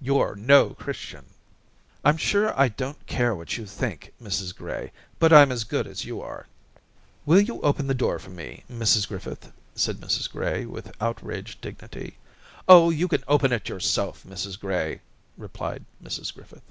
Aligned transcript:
YouVe 0.00 0.36
no 0.36 0.70
Christian.' 0.74 1.24
* 1.68 2.04
I'm 2.04 2.16
sure 2.16 2.56
I 2.56 2.68
don't 2.68 3.04
care 3.08 3.34
what 3.34 3.56
you 3.56 3.66
think, 3.66 4.12
Mrs 4.22 4.54
Gray, 4.54 4.92
but 5.18 5.32
I'm 5.32 5.50
as 5.50 5.64
good 5.64 5.88
as 5.88 6.04
you 6.04 6.20
are.' 6.22 6.46
'Will 7.26 7.40
you 7.40 7.60
open 7.62 7.88
the 7.88 7.92
door 7.94 8.20
for 8.20 8.30
me, 8.30 8.62
Mrs 8.70 9.08
Griffith?' 9.08 9.50
said 9.74 9.96
Mrs 9.96 10.30
Gray, 10.30 10.64
with 10.64 10.94
outraged 11.02 11.60
dignity. 11.60 12.10
26o 12.10 12.10
Orientations 12.12 12.64
* 12.66 12.68
Oh, 12.68 12.90
you 12.90 13.08
can 13.08 13.24
open 13.26 13.52
it 13.52 13.68
yourself, 13.68 14.22
Mrs 14.22 14.60
Gray!' 14.60 15.00
replied 15.46 15.84
Mrs 16.00 16.32
Grififith. 16.32 16.62